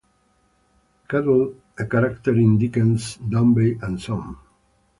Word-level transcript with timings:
Cuttle, 1.07 1.53
a 1.77 1.85
character 1.85 2.33
in 2.35 2.57
Dickens' 2.57 3.17
"Dombey 3.17 3.77
and 3.83 4.01
Son". 4.01 4.35